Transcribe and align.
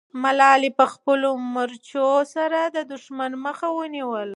ملالۍ 0.23 0.69
په 0.79 0.85
خپلو 0.93 1.29
مرچو 1.53 2.09
سره 2.35 2.59
د 2.75 2.77
دښمن 2.91 3.31
مخه 3.45 3.67
ونیوله. 3.77 4.29